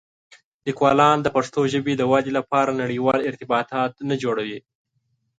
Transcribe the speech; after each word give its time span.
لیکوالان 0.65 1.17
د 1.21 1.27
پښتو 1.35 1.61
ژبې 1.73 1.93
د 1.97 2.03
ودې 2.11 2.31
لپاره 2.39 2.77
نړيوال 2.81 3.19
ارتباطات 3.29 3.91
نه 4.09 4.15
جوړوي. 4.23 4.59